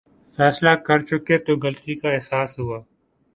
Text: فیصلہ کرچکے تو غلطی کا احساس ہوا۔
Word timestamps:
فیصلہ 0.37 0.73
کرچکے 0.85 1.37
تو 1.45 1.51
غلطی 1.63 1.93
کا 2.01 2.09
احساس 2.13 2.51
ہوا۔ 2.59 2.79